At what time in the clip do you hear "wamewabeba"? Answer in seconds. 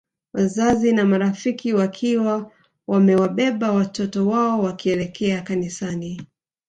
2.87-3.71